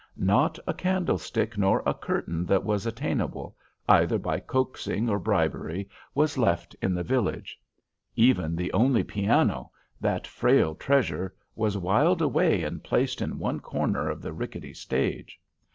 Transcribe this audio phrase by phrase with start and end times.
[0.17, 3.55] Not a candlestick nor a curtain that was attainable,
[3.87, 7.59] either by coaxing or bribery, was left in the village;
[8.15, 9.69] even the only piano,
[9.99, 15.39] that frail treasure, was wiled away and placed in one corner of the rickety stage.